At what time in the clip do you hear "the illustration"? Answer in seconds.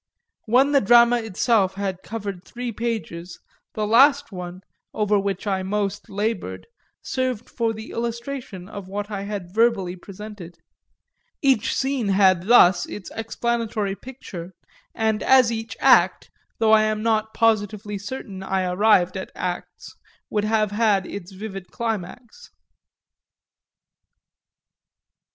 7.71-8.67